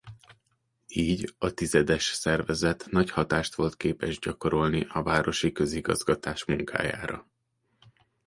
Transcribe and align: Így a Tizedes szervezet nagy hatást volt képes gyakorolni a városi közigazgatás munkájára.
Így 0.93 1.35
a 1.37 1.51
Tizedes 1.53 2.03
szervezet 2.03 2.85
nagy 2.89 3.09
hatást 3.11 3.55
volt 3.55 3.75
képes 3.75 4.19
gyakorolni 4.19 4.85
a 4.89 5.03
városi 5.03 5.51
közigazgatás 5.51 6.45
munkájára. 6.45 7.27